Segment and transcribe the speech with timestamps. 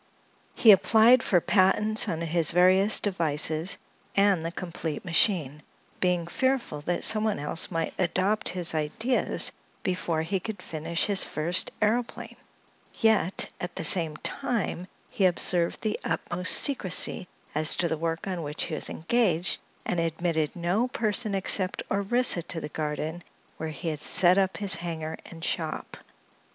[0.55, 3.77] He applied for patents on his various devices
[4.15, 5.61] and the complete machine,
[5.99, 9.51] being fearful that someone else might adopt his ideas
[9.83, 12.35] before he could finish his first aëroplane;
[12.97, 18.41] yet at the same time he observed the utmost secrecy as to the work on
[18.41, 23.23] which he was engaged and admitted no person except Orissa to the garden,
[23.57, 25.95] where he had set up his hangar and shop.